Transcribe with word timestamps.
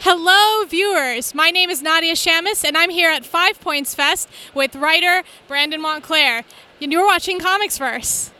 Hello, 0.00 0.64
viewers. 0.66 1.34
My 1.34 1.50
name 1.50 1.70
is 1.70 1.82
Nadia 1.82 2.12
Shamus, 2.12 2.64
and 2.64 2.76
I'm 2.76 2.90
here 2.90 3.10
at 3.10 3.24
Five 3.24 3.58
Points 3.60 3.94
Fest 3.94 4.28
with 4.54 4.76
writer 4.76 5.24
Brandon 5.48 5.80
Montclare. 5.80 6.44
And 6.80 6.92
you're 6.92 7.06
watching 7.06 7.40
Comics 7.40 7.78
Verse. 7.78 8.30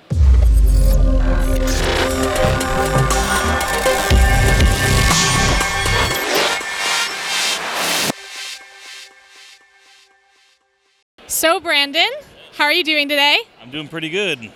So, 11.27 11.59
Brandon, 11.59 12.09
how 12.53 12.65
are 12.65 12.73
you 12.73 12.85
doing 12.85 13.09
today? 13.09 13.41
I'm 13.61 13.71
doing 13.71 13.89
pretty 13.89 14.11
good. 14.11 14.53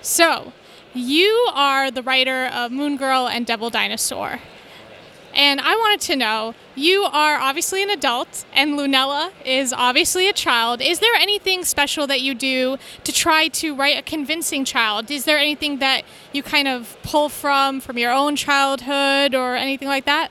So, 0.00 0.52
you 0.94 1.48
are 1.52 1.90
the 1.90 2.02
writer 2.02 2.46
of 2.46 2.70
Moon 2.70 2.96
Girl 2.96 3.28
and 3.28 3.44
Devil 3.44 3.70
Dinosaur. 3.70 4.38
And 5.42 5.60
I 5.60 5.74
wanted 5.74 6.00
to 6.02 6.14
know 6.14 6.54
you 6.76 7.02
are 7.02 7.34
obviously 7.36 7.82
an 7.82 7.90
adult, 7.90 8.44
and 8.52 8.78
Lunella 8.78 9.32
is 9.44 9.72
obviously 9.72 10.28
a 10.28 10.32
child. 10.32 10.80
Is 10.80 11.00
there 11.00 11.12
anything 11.16 11.64
special 11.64 12.06
that 12.06 12.20
you 12.20 12.32
do 12.32 12.76
to 13.02 13.12
try 13.12 13.48
to 13.48 13.74
write 13.74 13.98
a 13.98 14.02
convincing 14.02 14.64
child? 14.64 15.10
Is 15.10 15.24
there 15.24 15.38
anything 15.38 15.80
that 15.80 16.04
you 16.32 16.44
kind 16.44 16.68
of 16.68 16.96
pull 17.02 17.28
from 17.28 17.80
from 17.80 17.98
your 17.98 18.12
own 18.12 18.36
childhood 18.36 19.34
or 19.34 19.56
anything 19.56 19.88
like 19.88 20.04
that? 20.04 20.30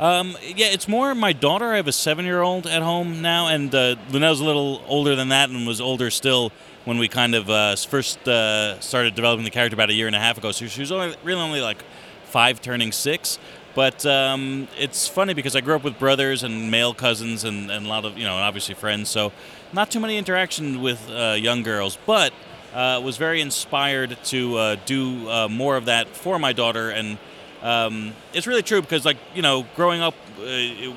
Um, 0.00 0.38
yeah, 0.40 0.68
it's 0.68 0.88
more 0.88 1.14
my 1.14 1.34
daughter. 1.34 1.74
I 1.74 1.76
have 1.76 1.86
a 1.86 1.92
seven-year-old 1.92 2.66
at 2.66 2.80
home 2.80 3.20
now, 3.20 3.48
and 3.48 3.74
uh, 3.74 3.96
Lunella's 4.08 4.40
a 4.40 4.44
little 4.46 4.82
older 4.86 5.14
than 5.14 5.28
that, 5.28 5.50
and 5.50 5.66
was 5.66 5.82
older 5.82 6.08
still 6.08 6.50
when 6.86 6.96
we 6.96 7.08
kind 7.08 7.34
of 7.34 7.50
uh, 7.50 7.76
first 7.76 8.26
uh, 8.26 8.80
started 8.80 9.14
developing 9.14 9.44
the 9.44 9.50
character 9.50 9.74
about 9.74 9.90
a 9.90 9.94
year 9.94 10.06
and 10.06 10.16
a 10.16 10.18
half 10.18 10.38
ago. 10.38 10.50
So 10.50 10.66
she 10.66 10.80
was 10.80 10.90
only, 10.90 11.14
really 11.22 11.42
only 11.42 11.60
like 11.60 11.84
five, 12.24 12.62
turning 12.62 12.90
six. 12.90 13.38
But 13.76 14.06
um, 14.06 14.68
it's 14.78 15.06
funny 15.06 15.34
because 15.34 15.54
I 15.54 15.60
grew 15.60 15.76
up 15.76 15.84
with 15.84 15.98
brothers 15.98 16.42
and 16.42 16.70
male 16.70 16.94
cousins 16.94 17.44
and, 17.44 17.70
and 17.70 17.84
a 17.84 17.88
lot 17.88 18.06
of, 18.06 18.16
you 18.16 18.24
know, 18.24 18.34
obviously 18.34 18.74
friends. 18.74 19.10
So 19.10 19.32
not 19.74 19.90
too 19.90 20.00
many 20.00 20.16
interaction 20.16 20.80
with 20.80 21.10
uh, 21.10 21.36
young 21.38 21.62
girls, 21.62 21.98
but 22.06 22.32
uh, 22.72 23.02
was 23.04 23.18
very 23.18 23.42
inspired 23.42 24.16
to 24.24 24.56
uh, 24.56 24.76
do 24.86 25.28
uh, 25.28 25.48
more 25.48 25.76
of 25.76 25.84
that 25.84 26.08
for 26.08 26.38
my 26.38 26.54
daughter. 26.54 26.88
And 26.88 27.18
um, 27.62 28.14
it's 28.32 28.46
really 28.46 28.62
true 28.62 28.80
because, 28.80 29.04
like, 29.04 29.18
you 29.34 29.42
know, 29.42 29.66
growing 29.76 30.00
up 30.00 30.14
uh, 30.38 30.42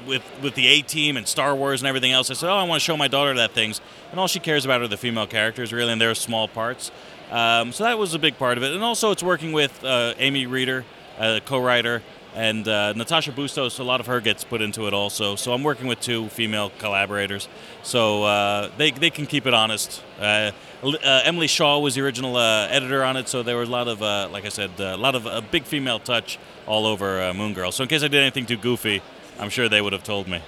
with 0.08 0.24
with 0.42 0.56
the 0.56 0.68
A 0.68 0.82
Team 0.82 1.18
and 1.18 1.28
Star 1.28 1.54
Wars 1.56 1.82
and 1.82 1.88
everything 1.88 2.14
else, 2.14 2.32
I 2.32 2.34
said, 2.34 2.50
oh, 2.50 2.56
I 2.56 2.64
want 2.64 2.82
to 2.82 2.86
show 2.86 2.96
my 2.96 3.10
daughter 3.10 3.34
that 3.36 3.52
things. 3.52 3.82
And 4.12 4.22
all 4.22 4.28
she 4.28 4.40
cares 4.40 4.64
about 4.64 4.82
are 4.82 4.88
the 4.88 4.98
female 4.98 5.28
characters, 5.28 5.74
really, 5.74 5.92
and 5.92 6.00
their 6.00 6.16
small 6.16 6.48
parts. 6.48 6.92
Um, 7.30 7.74
so 7.74 7.84
that 7.84 7.98
was 7.98 8.14
a 8.14 8.20
big 8.20 8.38
part 8.38 8.58
of 8.58 8.64
it. 8.64 8.74
And 8.74 8.84
also, 8.84 9.12
it's 9.12 9.24
working 9.24 9.52
with 9.52 9.84
uh, 9.84 10.14
Amy 10.18 10.46
Reeder, 10.46 10.86
a 11.20 11.42
co-writer 11.42 12.02
and 12.36 12.68
uh, 12.68 12.94
Natasha 12.94 13.32
Bustos, 13.32 13.80
a 13.80 13.84
lot 13.84 14.00
of 14.00 14.06
her 14.06 14.22
gets 14.22 14.44
put 14.44 14.62
into 14.62 14.88
it 14.88 14.94
also. 14.94 15.36
So 15.36 15.54
I'm 15.54 15.64
working 15.64 15.88
with 15.88 16.00
two 16.00 16.30
female 16.30 16.72
collaborators, 16.78 17.48
so 17.84 18.24
uh, 18.24 18.70
they, 18.78 18.92
they 18.92 19.10
can 19.10 19.26
keep 19.26 19.46
it 19.46 19.54
honest. 19.54 20.04
Uh, 20.20 20.52
uh 20.84 21.22
Emily 21.26 21.48
Shaw 21.48 21.80
was 21.80 21.96
the 21.96 22.02
original 22.02 22.38
uh, 22.38 22.68
editor 22.68 23.04
on 23.04 23.18
it, 23.18 23.28
so 23.28 23.44
there 23.44 23.58
was 23.58 23.68
a 23.68 23.72
lot 23.72 23.88
of, 23.88 24.02
uh, 24.02 24.30
like 24.32 24.46
I 24.46 24.50
said, 24.50 24.80
a 24.80 24.98
lot 24.98 25.16
of 25.16 25.26
a 25.26 25.42
big 25.42 25.64
female 25.64 26.00
touch 26.00 26.38
all 26.68 26.86
over 26.86 27.34
Moon 27.34 27.54
Girl. 27.54 27.72
So 27.72 27.84
in 27.84 27.90
case 27.90 28.04
I 28.04 28.08
did 28.08 28.22
anything 28.22 28.46
too 28.46 28.58
goofy, 28.58 29.02
I'm 29.40 29.50
sure 29.50 29.68
they 29.68 29.82
would 29.82 29.94
have 29.94 30.04
told 30.04 30.28
me. 30.28 30.42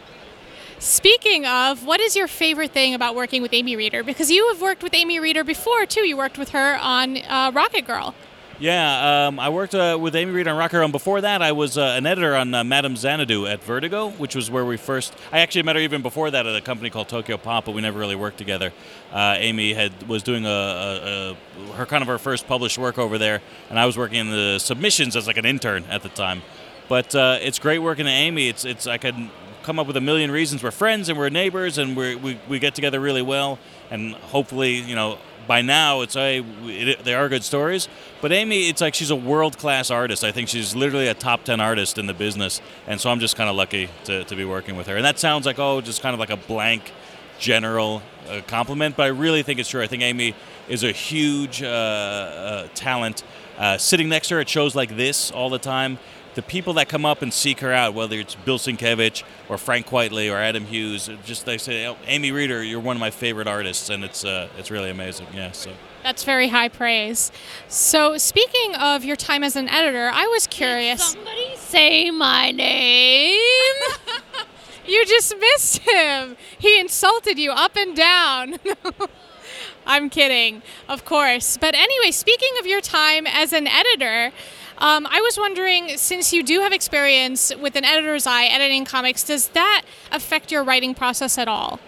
Speaking 0.80 1.46
of, 1.46 1.86
what 1.86 2.00
is 2.00 2.16
your 2.16 2.28
favorite 2.28 2.72
thing 2.72 2.96
about 2.96 3.16
working 3.16 3.42
with 3.42 3.54
Amy 3.54 3.76
Reeder? 3.76 4.04
Because 4.04 4.32
you 4.32 4.48
have 4.50 4.62
worked 4.62 4.82
with 4.82 4.96
Amy 4.96 5.20
Reeder 5.20 5.44
before 5.44 5.86
too. 5.86 6.08
You 6.08 6.18
worked 6.18 6.38
with 6.38 6.50
her 6.50 6.78
on 6.78 7.16
Rocket 7.54 7.86
Girl. 7.86 8.16
Yeah, 8.62 9.26
um, 9.26 9.40
I 9.40 9.50
worked 9.50 9.74
uh, 9.74 9.98
with 10.00 10.16
Amy 10.16 10.34
Reed 10.34 10.48
on 10.48 10.56
Rocker, 10.56 10.84
and 10.84 10.92
before 10.92 11.20
that, 11.22 11.42
I 11.42 11.52
was 11.52 11.80
uh, 11.80 11.96
an 11.98 12.06
editor 12.06 12.36
on 12.36 12.54
uh, 12.54 12.64
Madame 12.64 12.96
Xanadu 12.96 13.48
at 13.48 13.64
Vertigo, 13.64 14.12
which 14.12 14.36
was 14.36 14.52
where 14.52 14.64
we 14.64 14.78
first. 14.78 15.16
I 15.32 15.40
actually 15.40 15.64
met 15.64 15.78
her 15.78 15.82
even 15.82 16.04
before 16.04 16.30
that 16.30 16.46
at 16.46 16.56
a 16.56 16.62
company 16.62 16.92
called 16.92 17.08
Tokyopop, 17.08 17.66
but 17.66 17.72
we 17.72 17.82
never 17.82 17.98
really 17.98 18.16
worked 18.16 18.38
together. 18.38 18.72
Uh, 19.12 19.34
Amy 19.40 19.74
had 19.74 20.08
was 20.08 20.22
doing 20.22 20.46
a, 20.46 20.50
a, 20.50 21.32
a, 21.32 21.74
her 21.74 21.88
kind 21.88 22.04
of 22.04 22.08
her 22.08 22.20
first 22.20 22.46
published 22.46 22.78
work 22.78 23.00
over 23.00 23.18
there, 23.18 23.42
and 23.72 23.80
I 23.80 23.88
was 23.88 23.98
working 23.98 24.20
in 24.20 24.30
the 24.30 24.60
submissions 24.60 25.16
as 25.16 25.26
like 25.26 25.38
an 25.38 25.46
intern 25.46 25.84
at 25.86 26.04
the 26.04 26.10
time. 26.10 26.44
But 26.88 27.16
uh, 27.16 27.40
it's 27.42 27.58
great 27.58 27.80
working 27.80 28.06
with 28.06 28.14
Amy. 28.14 28.48
It's 28.48 28.64
it's 28.64 28.86
I 28.86 29.00
can 29.00 29.32
come 29.64 29.80
up 29.80 29.88
with 29.88 29.98
a 29.98 30.02
million 30.02 30.30
reasons. 30.30 30.62
We're 30.62 30.70
friends 30.70 31.10
and 31.10 31.18
we're 31.18 31.30
neighbors, 31.30 31.80
and 31.80 31.98
we 31.98 32.16
we 32.16 32.40
we 32.48 32.60
get 32.60 32.76
together 32.76 33.00
really 33.00 33.24
well, 33.24 33.58
and 33.90 34.14
hopefully, 34.14 34.76
you 34.76 34.94
know 34.94 35.18
by 35.48 35.62
now 35.62 36.02
it's 36.02 36.16
a 36.16 36.44
it, 36.64 37.04
they 37.04 37.14
are 37.14 37.30
good 37.30 37.44
stories. 37.44 37.88
But 38.22 38.32
amy 38.32 38.70
it's 38.70 38.82
like 38.82 38.94
she's 38.94 39.12
a 39.12 39.16
world-class 39.16 39.92
artist. 39.92 40.24
I 40.24 40.32
think 40.32 40.50
she's 40.50 40.76
literally 40.76 41.08
a 41.08 41.14
top 41.14 41.44
10 41.44 41.60
artist 41.60 41.98
in 41.98 42.08
the 42.08 42.14
business. 42.14 42.62
And 42.88 43.00
so 43.00 43.10
i'm 43.10 43.20
just 43.20 43.36
kind 43.36 43.50
of 43.50 43.56
lucky 43.56 43.90
to, 44.06 44.24
to 44.24 44.36
be 44.36 44.46
working 44.46 44.76
with 44.76 44.88
her. 44.88 44.96
And 44.96 45.06
that 45.06 45.20
sounds 45.20 45.46
like 45.46 45.60
oh 45.60 45.82
just 45.82 46.02
kind 46.02 46.14
of 46.14 46.20
like 46.20 46.30
a 46.30 46.38
blank 46.38 46.92
general 47.40 48.02
uh, 48.30 48.42
compliment. 48.48 48.96
But 48.96 49.04
i 49.04 49.08
really 49.08 49.44
think 49.44 49.60
it's 49.60 49.70
true. 49.70 49.82
I 49.82 49.88
think 49.88 50.04
amy 50.04 50.36
is 50.70 50.84
a 50.84 50.92
huge 50.92 51.62
uh, 51.62 51.68
uh, 51.68 52.68
talent. 52.76 53.24
Uh, 53.58 53.78
sitting 53.78 54.10
next 54.10 54.30
to 54.30 54.36
her 54.36 54.42
at 54.42 54.50
shows 54.50 54.74
like 54.76 54.96
this 54.96 55.30
all 55.32 55.50
the 55.50 55.60
time 55.60 56.00
the 56.36 56.42
people 56.42 56.74
that 56.74 56.90
come 56.90 57.06
up 57.06 57.22
and 57.22 57.34
seek 57.34 57.60
her 57.60 57.72
out, 57.72 57.94
whether 57.94 58.18
it's 58.18 58.36
Bill 58.36 58.58
Sienkiewicz 58.58 59.24
or 59.50 59.58
Frank 59.58 59.88
Quitely 59.88 60.32
or 60.32 60.38
Adam 60.38 60.66
Hughes, 60.66 61.10
just 61.26 61.46
they 61.46 61.58
say, 61.58 61.86
oh, 61.88 61.98
Amy 62.06 62.32
Reeder, 62.32 62.64
you're 62.64 62.80
one 62.80 62.96
of 62.96 63.00
my 63.00 63.12
favorite 63.12 63.48
artists, 63.48 63.90
and 63.90 64.04
it's 64.04 64.24
uh, 64.24 64.48
it's 64.58 64.72
really 64.72 64.90
amazing. 64.90 65.28
Yeah, 65.34 65.52
so. 65.52 65.72
That's 66.04 66.24
very 66.24 66.48
high 66.48 66.70
praise. 66.70 67.32
So, 67.68 68.18
speaking 68.18 68.74
of 68.76 69.06
your 69.06 69.16
time 69.16 69.44
as 69.44 69.56
an 69.56 69.70
editor, 69.70 70.10
I 70.12 70.26
was 70.28 70.48
curious. 70.48 71.14
Did 71.14 71.20
somebody 71.20 71.56
say 71.58 72.10
my 72.10 72.50
name? 72.50 73.38
you 74.88 75.06
just 75.06 75.36
missed 75.38 75.80
him. 75.80 76.36
He 76.58 76.80
insulted 76.80 77.38
you 77.38 77.52
up 77.52 77.76
and 77.76 77.96
down. 77.96 78.56
I'm 79.86 80.10
kidding, 80.10 80.62
of 80.88 81.06
course. 81.06 81.58
But 81.58 81.76
anyway, 81.76 82.12
speaking 82.12 82.52
of 82.60 82.68
your 82.68 82.82
time 82.82 83.26
as 83.28 83.52
an 83.52 83.68
editor, 83.68 84.32
um, 84.78 85.08
I 85.10 85.22
was 85.22 85.38
wondering, 85.38 85.98
since 85.98 86.34
you 86.34 86.44
do 86.44 86.62
have 86.62 86.74
experience 86.74 87.54
with 87.56 87.76
an 87.76 87.86
editor's 87.86 88.26
eye 88.26 88.46
editing 88.46 88.86
comics, 88.86 89.24
does 89.24 89.50
that 89.50 89.84
affect 90.12 90.52
your 90.52 90.64
writing 90.64 90.94
process 90.96 91.38
at 91.38 91.48
all? 91.48 91.80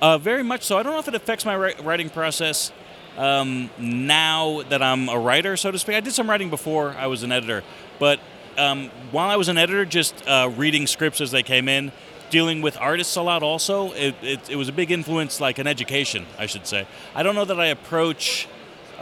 Uh, 0.00 0.18
very 0.18 0.42
much 0.42 0.64
so. 0.64 0.78
I 0.78 0.82
don't 0.82 0.92
know 0.92 0.98
if 0.98 1.08
it 1.08 1.14
affects 1.14 1.44
my 1.44 1.56
writing 1.56 2.10
process 2.10 2.72
um, 3.16 3.70
now 3.78 4.62
that 4.62 4.82
I'm 4.82 5.08
a 5.08 5.18
writer, 5.18 5.56
so 5.56 5.70
to 5.70 5.78
speak. 5.78 5.96
I 5.96 6.00
did 6.00 6.12
some 6.12 6.28
writing 6.28 6.50
before 6.50 6.90
I 6.98 7.06
was 7.06 7.22
an 7.22 7.32
editor, 7.32 7.62
but 7.98 8.18
um, 8.58 8.90
while 9.10 9.30
I 9.30 9.36
was 9.36 9.48
an 9.48 9.58
editor, 9.58 9.84
just 9.84 10.26
uh, 10.26 10.50
reading 10.56 10.86
scripts 10.86 11.20
as 11.20 11.30
they 11.30 11.42
came 11.42 11.68
in, 11.68 11.92
dealing 12.30 12.62
with 12.62 12.76
artists 12.78 13.14
a 13.16 13.22
lot 13.22 13.42
also, 13.42 13.92
it, 13.92 14.14
it, 14.22 14.50
it 14.50 14.56
was 14.56 14.68
a 14.68 14.72
big 14.72 14.90
influence, 14.90 15.40
like 15.40 15.58
an 15.58 15.66
education, 15.66 16.26
I 16.38 16.46
should 16.46 16.66
say. 16.66 16.86
I 17.14 17.22
don't 17.22 17.34
know 17.34 17.44
that 17.44 17.60
I 17.60 17.66
approach 17.66 18.48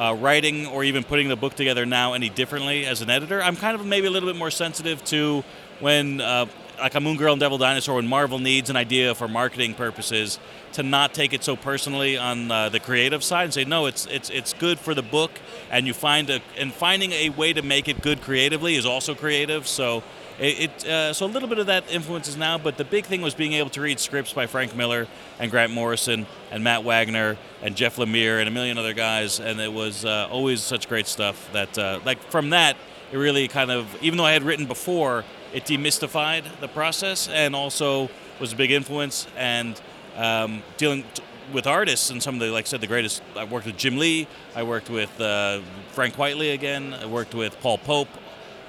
uh, 0.01 0.17
writing 0.19 0.67
or 0.67 0.83
even 0.83 1.05
putting 1.05 1.29
the 1.29 1.37
book 1.37 1.55
together 1.55 1.85
now 1.85 2.15
any 2.15 2.31
differently 2.31 2.87
as 2.87 3.03
an 3.03 3.11
editor. 3.11 3.43
I'm 3.43 3.57
kind 3.57 3.79
of 3.79 3.85
maybe 3.85 4.07
a 4.07 4.11
little 4.11 4.29
bit 4.29 4.37
more 4.37 4.51
sensitive 4.51 5.05
to 5.05 5.45
when, 5.79 6.23
uh, 6.23 6.47
like 6.79 6.95
a 6.95 7.01
Moon 7.01 7.19
Girl 7.19 7.35
and 7.35 7.41
Devil 7.41 7.59
Dinosaur, 7.59 7.97
when 7.97 8.07
Marvel 8.07 8.39
needs 8.39 8.71
an 8.71 8.77
idea 8.77 9.15
for 9.15 9.29
marketing 9.29 9.75
purposes, 9.75 10.39
to 10.73 10.83
not 10.83 11.13
take 11.13 11.35
it 11.35 11.45
so 11.45 11.55
personally 11.55 12.17
on 12.17 12.51
uh, 12.51 12.71
the 12.71 12.81
creative 12.81 13.23
side 13.23 13.45
and 13.45 13.53
say 13.53 13.65
no, 13.65 13.85
it's 13.85 14.07
it's 14.07 14.31
it's 14.31 14.55
good 14.55 14.79
for 14.79 14.95
the 14.95 15.03
book, 15.03 15.33
and 15.71 15.87
you 15.87 15.93
find 15.93 16.31
a 16.31 16.41
and 16.57 16.73
finding 16.73 17.13
a 17.13 17.29
way 17.29 17.53
to 17.53 17.61
make 17.61 17.87
it 17.87 18.01
good 18.01 18.23
creatively 18.23 18.77
is 18.77 18.87
also 18.87 19.15
creative. 19.15 19.69
So 19.69 20.03
it, 20.41 20.71
it 20.85 20.89
uh, 20.89 21.13
so 21.13 21.27
a 21.27 21.29
little 21.29 21.49
bit 21.49 21.59
of 21.59 21.67
that 21.67 21.91
influences 21.91 22.37
now, 22.37 22.57
but 22.57 22.79
the 22.79 22.85
big 22.85 23.05
thing 23.05 23.21
was 23.21 23.35
being 23.35 23.53
able 23.53 23.69
to 23.71 23.81
read 23.81 24.01
scripts 24.01 24.33
by 24.33 24.47
Frank 24.47 24.75
Miller 24.75 25.07
and 25.39 25.51
Grant 25.51 25.73
Morrison 25.73 26.27
and 26.51 26.65
Matt 26.65 26.83
Wagner 26.83 27.37
and 27.63 27.77
Jeff 27.77 27.97
Lemire 27.97 28.39
and 28.39 28.49
a 28.49 28.51
million 28.51 28.79
other 28.79 28.95
guys, 28.95 29.39
and 29.39 29.61
it 29.61 29.73
was 29.73 30.05
uh, 30.05 30.29
always 30.31 30.63
such 30.63 30.89
great 30.89 31.07
stuff 31.07 31.51
that 31.53 31.79
uh, 31.79 32.01
like 32.05 32.23
from 32.31 32.51
that 32.51 32.77
it 33.13 33.19
really 33.19 33.49
kind 33.49 33.71
of 33.71 33.87
even 34.03 34.17
though 34.17 34.25
I 34.25 34.33
had 34.33 34.43
written 34.43 34.67
before, 34.67 35.25
it 35.53 35.65
demystified 35.65 36.45
the 36.61 36.69
process 36.69 37.29
and 37.29 37.55
also 37.55 38.09
was 38.41 38.53
a 38.53 38.57
big 38.57 38.71
influence 38.71 39.27
and 39.37 39.81
um, 40.17 40.63
dealing. 40.77 41.05
T- 41.15 41.23
with 41.53 41.67
artists 41.67 42.11
and 42.11 42.23
some 42.23 42.35
of 42.35 42.41
the, 42.41 42.47
like 42.53 42.67
I 42.67 42.69
said, 42.69 42.81
the 42.81 42.87
greatest. 42.87 43.23
I 43.37 43.43
worked 43.43 43.67
with 43.67 43.77
Jim 43.77 43.99
Lee. 43.99 44.29
I 44.55 44.63
worked 44.63 44.89
with 44.89 45.21
uh, 45.21 45.63
Frank 45.91 46.15
Quitely 46.15 46.55
again. 46.55 46.95
I 46.95 47.07
worked 47.07 47.35
with 47.35 47.59
Paul 47.61 47.79
Pope. 47.79 48.09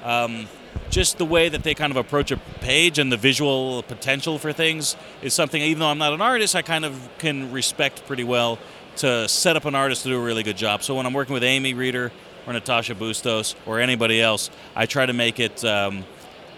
Um, 0.03 0.47
just 0.89 1.17
the 1.17 1.25
way 1.25 1.49
that 1.49 1.63
they 1.63 1.73
kind 1.73 1.91
of 1.91 1.97
approach 1.97 2.31
a 2.31 2.37
page 2.59 2.99
and 2.99 3.11
the 3.11 3.17
visual 3.17 3.83
potential 3.83 4.37
for 4.37 4.51
things 4.53 4.95
is 5.21 5.33
something, 5.33 5.61
even 5.61 5.79
though 5.79 5.87
I'm 5.87 5.97
not 5.97 6.13
an 6.13 6.21
artist, 6.21 6.55
I 6.55 6.61
kind 6.61 6.85
of 6.85 7.09
can 7.17 7.51
respect 7.51 8.05
pretty 8.05 8.23
well 8.23 8.59
to 8.97 9.27
set 9.27 9.55
up 9.55 9.65
an 9.65 9.75
artist 9.75 10.03
to 10.03 10.09
do 10.09 10.19
a 10.19 10.23
really 10.23 10.43
good 10.43 10.57
job. 10.57 10.83
So 10.83 10.95
when 10.95 11.05
I'm 11.05 11.13
working 11.13 11.33
with 11.33 11.43
Amy 11.43 11.73
Reeder 11.73 12.11
or 12.45 12.53
Natasha 12.53 12.93
Bustos 12.93 13.55
or 13.65 13.79
anybody 13.79 14.21
else, 14.21 14.49
I 14.75 14.85
try 14.85 15.05
to 15.05 15.13
make 15.13 15.39
it 15.39 15.63
um, 15.63 16.03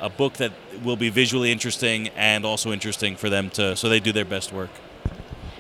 a 0.02 0.10
book 0.10 0.34
that 0.36 0.52
will 0.84 0.98
be 0.98 1.10
visually 1.10 1.52
interesting 1.52 2.10
and 2.10 2.44
also 2.46 2.72
interesting 2.72 3.16
for 3.16 3.30
them 3.30 3.50
to, 3.52 3.76
so 3.76 3.88
they 3.88 4.00
do 4.00 4.12
their 4.12 4.26
best 4.26 4.52
work. 4.52 4.72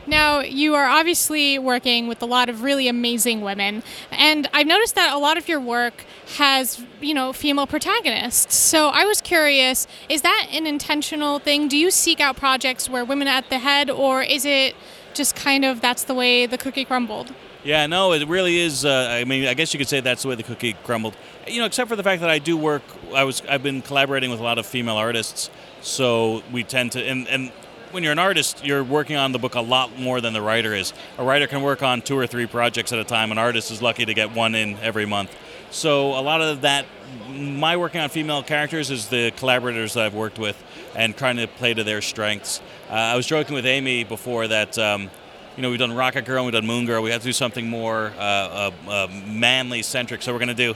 Now, 0.05 0.41
you 0.41 0.75
are 0.75 0.85
obviously 0.85 1.57
working 1.57 2.07
with 2.07 2.21
a 2.21 2.25
lot 2.25 2.49
of 2.49 2.61
really 2.61 2.87
amazing 2.87 3.41
women, 3.41 3.83
and 4.11 4.49
I've 4.53 4.67
noticed 4.67 4.95
that 4.95 5.13
a 5.13 5.17
lot 5.17 5.37
of 5.37 5.47
your 5.47 5.59
work 5.59 6.03
has, 6.37 6.83
you 6.99 7.13
know, 7.13 7.31
female 7.31 7.67
protagonists. 7.67 8.55
So 8.55 8.89
I 8.89 9.05
was 9.05 9.21
curious, 9.21 9.87
is 10.09 10.21
that 10.21 10.47
an 10.51 10.67
intentional 10.67 11.39
thing? 11.39 11.67
Do 11.67 11.77
you 11.77 11.89
seek 11.89 12.19
out 12.19 12.35
projects 12.35 12.89
where 12.89 13.05
women 13.05 13.27
are 13.27 13.37
at 13.37 13.49
the 13.49 13.59
head, 13.59 13.89
or 13.89 14.21
is 14.21 14.45
it 14.45 14.75
just 15.13 15.35
kind 15.35 15.63
of 15.63 15.79
that's 15.79 16.03
the 16.03 16.13
way 16.13 16.45
the 16.45 16.57
cookie 16.57 16.85
crumbled? 16.85 17.33
Yeah, 17.63 17.87
no, 17.87 18.11
it 18.11 18.27
really 18.27 18.59
is. 18.59 18.83
Uh, 18.83 19.07
I 19.09 19.23
mean, 19.23 19.47
I 19.47 19.53
guess 19.53 19.73
you 19.73 19.77
could 19.77 19.87
say 19.87 20.01
that's 20.01 20.23
the 20.23 20.27
way 20.29 20.35
the 20.35 20.43
cookie 20.43 20.73
crumbled. 20.83 21.15
You 21.47 21.59
know, 21.59 21.65
except 21.65 21.87
for 21.87 21.95
the 21.95 22.03
fact 22.03 22.19
that 22.19 22.29
I 22.29 22.39
do 22.39 22.57
work. 22.57 22.83
I 23.13 23.23
was 23.23 23.41
I've 23.47 23.63
been 23.63 23.81
collaborating 23.81 24.29
with 24.31 24.41
a 24.41 24.43
lot 24.43 24.57
of 24.57 24.65
female 24.65 24.97
artists, 24.97 25.49
so 25.81 26.43
we 26.51 26.63
tend 26.63 26.91
to 26.93 27.03
and 27.05 27.25
and 27.29 27.53
when 27.93 28.01
you're 28.01 28.11
an 28.11 28.19
artist, 28.19 28.65
you're 28.65 28.83
working 28.83 29.15
on 29.15 29.31
the 29.33 29.39
book 29.39 29.53
a 29.53 29.61
lot 29.61 29.99
more 29.99 30.19
than 30.19 30.33
the 30.33 30.41
writer 30.41 30.73
is. 30.73 30.93
A 31.19 31.23
writer 31.23 31.45
can 31.45 31.61
work 31.61 31.83
on 31.83 32.01
two 32.01 32.17
or 32.17 32.25
three 32.25 32.47
projects 32.47 32.91
at 32.91 32.97
a 32.97 33.03
time. 33.03 33.31
An 33.31 33.37
artist 33.37 33.69
is 33.69 33.83
lucky 33.83 34.03
to 34.03 34.13
get 34.15 34.31
one 34.31 34.55
in 34.55 34.77
every 34.79 35.05
month. 35.05 35.35
So 35.69 36.17
a 36.17 36.21
lot 36.21 36.41
of 36.41 36.61
that, 36.61 36.85
my 37.29 37.77
working 37.77 38.01
on 38.01 38.09
female 38.09 38.41
characters 38.41 38.89
is 38.89 39.09
the 39.09 39.29
collaborators 39.31 39.93
that 39.93 40.05
I've 40.05 40.15
worked 40.15 40.39
with 40.39 40.61
and 40.95 41.15
trying 41.15 41.37
to 41.37 41.47
play 41.47 41.75
to 41.75 41.83
their 41.83 42.01
strengths. 42.01 42.61
Uh, 42.89 42.93
I 42.93 43.15
was 43.15 43.27
joking 43.27 43.53
with 43.53 43.65
Amy 43.65 44.03
before 44.03 44.47
that. 44.47 44.75
Um, 44.79 45.11
you 45.55 45.61
know, 45.61 45.69
we've 45.69 45.77
done 45.77 45.93
Rocket 45.93 46.25
Girl, 46.25 46.45
we've 46.45 46.53
done 46.53 46.65
Moon 46.65 46.87
Girl. 46.87 47.03
We 47.03 47.11
have 47.11 47.21
to 47.21 47.27
do 47.27 47.33
something 47.33 47.69
more 47.69 48.11
uh, 48.17 48.21
uh, 48.21 48.71
uh 48.87 49.07
manly 49.27 49.83
centric. 49.83 50.23
So 50.23 50.33
we're 50.33 50.39
going 50.39 50.47
to 50.47 50.55
do 50.55 50.73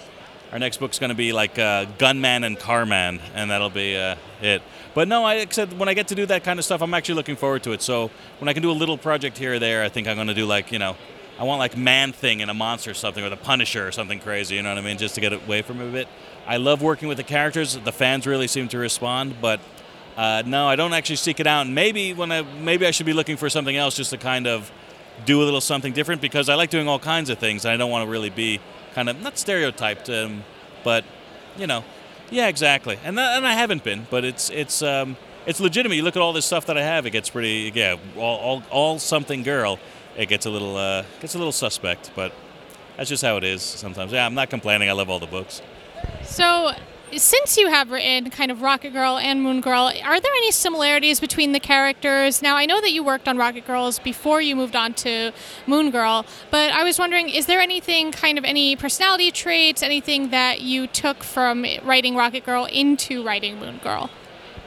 our 0.51 0.59
next 0.59 0.77
book's 0.77 0.99
going 0.99 1.09
to 1.09 1.15
be 1.15 1.33
like 1.33 1.59
uh, 1.59 1.85
Gunman 1.97 2.43
and 2.43 2.57
Carman, 2.57 3.19
and 3.33 3.51
that'll 3.51 3.69
be 3.69 3.97
uh, 3.97 4.15
it. 4.41 4.61
But 4.93 5.07
no, 5.07 5.25
I 5.25 5.45
said 5.49 5.77
when 5.77 5.89
I 5.89 5.93
get 5.93 6.07
to 6.09 6.15
do 6.15 6.25
that 6.27 6.43
kind 6.43 6.57
of 6.57 6.65
stuff, 6.65 6.81
I'm 6.81 6.93
actually 6.93 7.15
looking 7.15 7.35
forward 7.35 7.63
to 7.63 7.73
it. 7.73 7.81
So 7.81 8.09
when 8.39 8.47
I 8.47 8.53
can 8.53 8.63
do 8.63 8.71
a 8.71 8.73
little 8.73 8.97
project 8.97 9.37
here 9.37 9.55
or 9.55 9.59
there, 9.59 9.83
I 9.83 9.89
think 9.89 10.07
I'm 10.07 10.15
going 10.15 10.27
to 10.27 10.33
do 10.33 10.45
like 10.45 10.71
you 10.71 10.79
know, 10.79 10.95
I 11.37 11.43
want 11.43 11.59
like 11.59 11.75
Man 11.75 12.13
Thing 12.13 12.41
and 12.41 12.49
a 12.49 12.53
monster 12.53 12.91
or 12.91 12.93
something, 12.93 13.23
or 13.23 13.29
the 13.29 13.37
Punisher 13.37 13.87
or 13.87 13.91
something 13.91 14.19
crazy. 14.19 14.55
You 14.55 14.63
know 14.63 14.69
what 14.69 14.77
I 14.77 14.81
mean? 14.81 14.97
Just 14.97 15.15
to 15.15 15.21
get 15.21 15.33
away 15.33 15.61
from 15.61 15.81
it 15.81 15.89
a 15.89 15.91
bit. 15.91 16.07
I 16.47 16.57
love 16.57 16.81
working 16.81 17.09
with 17.09 17.17
the 17.17 17.23
characters. 17.23 17.77
The 17.77 17.91
fans 17.91 18.25
really 18.25 18.47
seem 18.47 18.67
to 18.69 18.77
respond, 18.77 19.35
but. 19.41 19.59
Uh, 20.15 20.41
no, 20.47 20.67
I 20.67 20.75
don't 20.75 20.93
actually 20.93 21.17
seek 21.17 21.39
it 21.39 21.45
out. 21.45 21.67
And 21.67 21.75
maybe 21.75 22.11
when 22.11 22.31
I 22.31 22.41
maybe 22.41 22.87
I 22.87 22.89
should 22.89 23.05
be 23.05 23.13
looking 23.13 23.37
for 23.37 23.51
something 23.51 23.77
else, 23.77 23.95
just 23.95 24.09
to 24.09 24.17
kind 24.17 24.47
of 24.47 24.71
do 25.25 25.43
a 25.43 25.45
little 25.45 25.61
something 25.61 25.93
different 25.93 26.21
because 26.21 26.49
I 26.49 26.55
like 26.55 26.71
doing 26.71 26.87
all 26.87 26.97
kinds 26.97 27.29
of 27.29 27.37
things. 27.37 27.65
And 27.65 27.71
I 27.71 27.77
don't 27.77 27.91
want 27.91 28.03
to 28.03 28.09
really 28.09 28.31
be 28.31 28.59
kind 28.97 29.09
of 29.09 29.21
not 29.21 29.37
stereotyped, 29.37 30.09
um, 30.09 30.43
but 30.83 31.05
you 31.55 31.67
know, 31.67 31.83
yeah, 32.31 32.47
exactly. 32.47 32.97
And 33.03 33.19
and 33.19 33.45
I 33.45 33.53
haven't 33.53 33.83
been, 33.83 34.07
but 34.09 34.25
it's 34.25 34.49
it's 34.49 34.81
um, 34.81 35.17
it's 35.45 35.59
legitimate. 35.59 35.97
You 35.97 36.01
look 36.01 36.15
at 36.15 36.21
all 36.23 36.33
this 36.33 36.47
stuff 36.47 36.65
that 36.65 36.79
I 36.79 36.81
have; 36.81 37.05
it 37.05 37.11
gets 37.11 37.29
pretty 37.29 37.71
yeah, 37.75 37.97
all 38.17 38.37
all, 38.37 38.63
all 38.71 38.99
something 38.99 39.43
girl. 39.43 39.77
It 40.17 40.29
gets 40.29 40.47
a 40.47 40.49
little 40.49 40.75
uh, 40.75 41.03
gets 41.21 41.35
a 41.35 41.37
little 41.37 41.51
suspect, 41.51 42.09
but 42.15 42.33
that's 42.95 43.07
just 43.07 43.23
how 43.23 43.37
it 43.37 43.43
is 43.43 43.61
sometimes. 43.61 44.11
Yeah, 44.11 44.25
I'm 44.25 44.33
not 44.33 44.49
complaining. 44.49 44.89
I 44.89 44.93
love 44.93 45.11
all 45.11 45.19
the 45.19 45.27
books. 45.27 45.61
So 46.23 46.71
since 47.15 47.57
you 47.57 47.69
have 47.69 47.89
written 47.89 48.29
kind 48.29 48.51
of 48.51 48.61
Rocket 48.61 48.91
Girl 48.91 49.17
and 49.17 49.41
Moon 49.41 49.61
Girl, 49.61 49.91
are 50.03 50.19
there 50.19 50.31
any 50.33 50.51
similarities 50.51 51.19
between 51.19 51.53
the 51.53 51.59
characters? 51.59 52.41
Now, 52.41 52.57
I 52.57 52.65
know 52.65 52.81
that 52.81 52.91
you 52.91 53.03
worked 53.03 53.27
on 53.27 53.37
Rocket 53.37 53.65
Girls 53.65 53.99
before 53.99 54.41
you 54.41 54.55
moved 54.55 54.75
on 54.75 54.93
to 54.95 55.31
Moon 55.65 55.89
Girl, 55.89 56.25
but 56.51 56.71
I 56.71 56.83
was 56.83 56.99
wondering 56.99 57.29
is 57.29 57.45
there 57.45 57.59
anything, 57.59 58.11
kind 58.11 58.37
of 58.37 58.43
any 58.43 58.75
personality 58.75 59.31
traits, 59.31 59.81
anything 59.81 60.31
that 60.31 60.61
you 60.61 60.87
took 60.87 61.23
from 61.23 61.65
writing 61.83 62.15
Rocket 62.15 62.45
Girl 62.45 62.65
into 62.65 63.23
writing 63.23 63.59
Moon 63.59 63.79
Girl? 63.83 64.09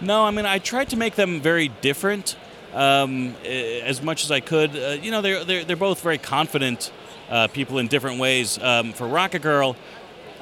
No, 0.00 0.25
I 0.25 0.31
mean, 0.31 0.46
I 0.46 0.58
tried 0.58 0.88
to 0.90 0.96
make 0.96 1.16
them 1.16 1.40
very 1.40 1.69
different 1.69 2.37
um, 2.72 3.34
as 3.44 4.00
much 4.00 4.25
as 4.25 4.31
I 4.31 4.40
could. 4.40 4.75
Uh, 4.75 4.96
you 5.00 5.10
know, 5.10 5.20
they're, 5.20 5.44
they're, 5.44 5.64
they're 5.64 5.76
both 5.76 6.00
very 6.00 6.19
confident 6.19 6.90
uh, 7.28 7.48
people 7.48 7.78
in 7.78 7.87
different 7.87 8.19
ways. 8.19 8.58
Um, 8.58 8.92
for 8.92 9.06
Rocket 9.06 9.42
Girl, 9.42 9.76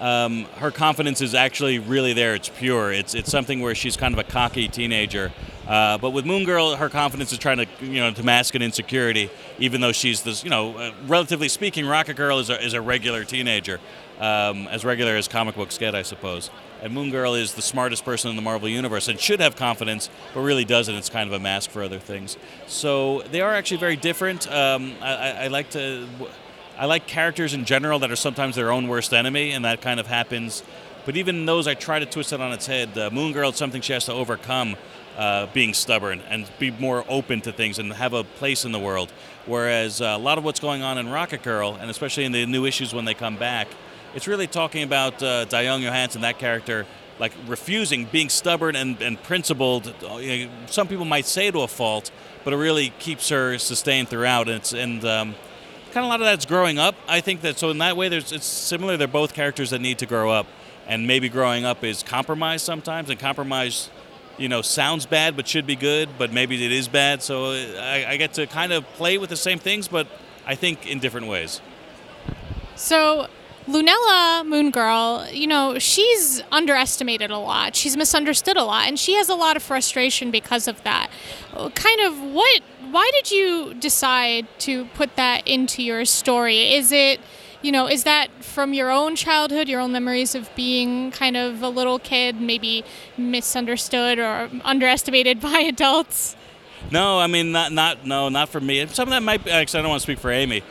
um, 0.01 0.45
her 0.57 0.71
confidence 0.71 1.21
is 1.21 1.35
actually 1.35 1.79
really 1.79 2.13
there. 2.13 2.35
It's 2.35 2.49
pure. 2.49 2.93
It's 2.93 3.15
it's 3.15 3.31
something 3.31 3.61
where 3.61 3.75
she's 3.75 3.97
kind 3.97 4.15
of 4.15 4.21
a 4.21 4.25
cocky 4.25 4.69
teenager. 4.69 5.33
Uh, 5.67 5.99
but 5.99 6.11
with 6.11 6.25
Moon 6.25 6.45
Girl, 6.45 6.77
her 6.77 6.89
confidence 6.89 7.33
is 7.33 7.39
trying 7.39 7.59
to 7.59 7.67
you 7.81 8.01
know 8.01 8.13
to 8.13 8.23
mask 8.23 8.55
an 8.55 8.63
insecurity, 8.63 9.31
even 9.59 9.81
though 9.81 9.93
she's 9.93 10.23
this 10.23 10.45
you 10.45 10.51
know 10.51 10.77
uh, 10.77 10.93
relatively 11.07 11.49
speaking, 11.49 11.87
Rocket 11.87 12.15
Girl 12.17 12.39
is 12.39 12.49
a, 12.49 12.65
is 12.65 12.75
a 12.75 12.81
regular 12.81 13.25
teenager, 13.25 13.81
um, 14.21 14.69
as 14.69 14.85
regular 14.85 15.17
as 15.17 15.29
comic 15.29 15.57
books 15.57 15.77
get, 15.79 15.95
I 15.95 16.03
suppose. 16.03 16.51
And 16.81 16.95
Moon 16.95 17.11
Girl 17.11 17.35
is 17.35 17.55
the 17.55 17.63
smartest 17.63 18.05
person 18.05 18.31
in 18.31 18.37
the 18.37 18.43
Marvel 18.43 18.69
universe 18.69 19.09
and 19.09 19.19
should 19.19 19.41
have 19.41 19.57
confidence, 19.57 20.09
but 20.33 20.43
really 20.43 20.65
doesn't. 20.65 20.95
It's 20.95 21.09
kind 21.09 21.27
of 21.27 21.33
a 21.33 21.41
mask 21.41 21.71
for 21.71 21.83
other 21.83 21.99
things. 21.99 22.37
So 22.69 23.23
they 23.33 23.41
are 23.41 23.53
actually 23.53 23.79
very 23.79 23.97
different. 23.97 24.51
Um, 24.51 24.95
I, 25.03 25.33
I 25.45 25.47
like 25.49 25.71
to. 25.71 26.07
I 26.79 26.85
like 26.87 27.09
characters 27.09 27.55
in 27.55 27.65
general 27.65 27.99
that 27.99 28.13
are 28.13 28.17
sometimes 28.17 28.55
their 28.55 28.71
own 28.71 28.87
worst 28.87 29.13
enemy, 29.13 29.51
and 29.51 29.65
that 29.65 29.81
kind 29.81 29.99
of 29.99 30.07
happens. 30.07 30.63
But 31.05 31.17
even 31.17 31.45
those, 31.45 31.67
I 31.67 31.75
try 31.75 31.99
to 31.99 32.07
twist 32.07 32.33
it 32.33 32.41
on 32.41 32.53
its 32.53 32.67
head. 32.67 32.97
Uh, 32.97 33.11
Moon 33.11 33.33
Girl 33.33 33.51
is 33.51 33.57
something 33.57 33.83
she 33.83 33.95
has 33.95 34.05
to 34.05 34.13
overcome, 34.13 34.77
uh, 35.17 35.47
being 35.53 35.75
stubborn 35.75 36.21
and 36.29 36.49
be 36.61 36.71
more 36.71 37.05
open 37.09 37.41
to 37.41 37.53
things 37.53 37.81
and 37.81 37.93
have 37.93 38.13
a 38.13 38.23
place 38.23 38.65
in 38.65 38.71
the 38.71 38.79
world. 38.79 39.13
Whereas 39.47 40.01
uh, 40.01 40.05
a 40.05 40.19
lot 40.19 40.39
of 40.39 40.45
what's 40.45 40.61
going 40.61 40.83
on 40.83 40.99
in 40.99 41.09
Rocket 41.09 41.43
Girl, 41.43 41.77
and 41.81 41.91
especially 41.91 42.25
in 42.25 42.31
the 42.31 42.47
new 42.47 42.65
issues 42.65 42.95
when 42.95 43.05
they 43.05 43.15
come 43.15 43.37
back, 43.37 43.67
it's 44.15 44.29
really 44.29 44.47
talking 44.47 44.85
about 44.85 45.21
uh, 45.21 45.47
DaYoung 45.47 45.83
Johansson, 45.83 46.21
that 46.21 46.39
character, 46.39 46.87
like 47.19 47.33
refusing, 47.49 48.05
being 48.05 48.29
stubborn 48.29 48.77
and, 48.77 49.03
and 49.03 49.21
principled. 49.25 49.93
You 50.21 50.47
know, 50.47 50.53
some 50.67 50.87
people 50.87 51.05
might 51.05 51.27
say 51.27 51.51
to 51.51 51.63
a 51.63 51.69
fault, 51.69 52.13
but 52.45 52.53
it 52.53 52.57
really 52.57 52.91
keeps 53.01 53.31
her 53.31 53.59
sustained 53.59 54.09
throughout. 54.09 54.47
And, 54.47 54.59
it's, 54.59 54.73
and 54.73 55.05
um, 55.05 55.35
kind 55.93 56.05
of 56.05 56.05
a 56.05 56.09
lot 56.09 56.21
of 56.21 56.27
that's 56.27 56.47
growing 56.47 56.79
up. 56.79 56.95
I 57.07 57.21
think 57.21 57.41
that 57.43 57.59
so 57.59 57.71
in 57.71 57.79
that 57.79 57.97
way, 57.97 58.09
there's 58.09 58.33
it's 58.33 58.47
similar. 58.47 58.97
They're 58.97 59.09
both 59.09 59.35
characters 59.35 59.71
that 59.71 59.81
need 59.81 59.99
to 59.99 60.07
grow 60.07 60.31
up, 60.31 60.47
and 60.87 61.07
maybe 61.07 61.29
growing 61.29 61.65
up 61.65 61.85
is 61.85 62.03
compromise 62.03 62.63
sometimes, 62.63 63.11
and 63.11 63.19
compromise, 63.19 63.91
you 64.37 64.49
know, 64.49 64.63
sounds 64.63 65.07
bad 65.07 65.37
but 65.37 65.49
should 65.49 65.67
be 65.67 65.77
good, 65.77 66.09
but 66.19 66.33
maybe 66.33 66.65
it 66.65 66.73
is 66.73 66.89
bad. 66.89 67.23
So 67.23 67.53
I, 67.53 68.05
I 68.09 68.17
get 68.17 68.35
to 68.35 68.47
kind 68.47 68.73
of 68.73 68.85
play 68.95 69.19
with 69.19 69.31
the 69.31 69.37
same 69.37 69.59
things, 69.59 69.89
but 69.89 70.07
I 70.47 70.55
think 70.55 70.87
in 70.87 70.99
different 70.99 71.27
ways. 71.27 71.61
So 72.77 73.29
Lunella 73.69 74.47
Moon 74.47 74.71
Girl, 74.71 75.27
you 75.31 75.47
know, 75.47 75.79
she's 75.79 76.43
underestimated 76.51 77.31
a 77.31 77.37
lot. 77.37 77.77
She's 77.77 77.99
misunderstood 77.99 78.57
a 78.57 78.65
lot, 78.65 78.89
and 78.89 78.99
she 78.99 79.15
has 79.15 79.29
a 79.29 79.35
lot 79.35 79.57
of 79.57 79.63
frustration 79.63 80.31
because 80.31 80.67
of 80.67 80.83
that. 80.85 81.11
Kind 81.75 82.01
of 82.01 82.19
what 82.21 82.63
why 82.91 83.11
did 83.13 83.31
you 83.31 83.75
decide 83.75 84.47
to 84.61 84.87
put 84.87 85.17
that 85.17 85.47
into 85.47 85.83
your 85.83 86.07
story? 86.07 86.73
Is 86.73 86.93
it 86.93 87.21
you 87.61 87.73
know, 87.73 87.89
is 87.89 88.05
that 88.05 88.31
from 88.43 88.73
your 88.73 88.91
own 88.91 89.17
childhood, 89.17 89.69
your 89.69 89.81
own 89.81 89.93
memories 89.93 90.35
of 90.35 90.49
being 90.55 91.11
kind 91.11 91.37
of 91.37 91.61
a 91.61 91.69
little 91.69 91.99
kid, 91.99 92.41
maybe 92.41 92.85
misunderstood 93.17 94.19
or 94.19 94.49
underestimated 94.65 95.41
by 95.43 95.59
adults? 95.59 96.37
No, 96.91 97.19
I 97.19 97.27
mean 97.27 97.53
not 97.53 97.73
not 97.73 98.07
no 98.07 98.29
not 98.29 98.49
for 98.49 98.61
me. 98.61 98.87
Some 98.87 99.09
of 99.09 99.11
that 99.11 99.23
might 99.23 99.45
be. 99.45 99.53
I 99.53 99.65
don't 99.65 99.89
want 99.89 100.01
to 100.01 100.03
speak 100.03 100.19
for 100.19 100.31
Amy. 100.31 100.63